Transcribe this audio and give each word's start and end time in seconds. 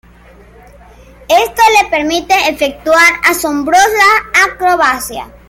Esto 1.29 1.61
le 1.79 1.89
permite 1.91 2.33
efectuar 2.49 2.97
asombrosas 3.23 3.93
acrobacias. 4.49 5.27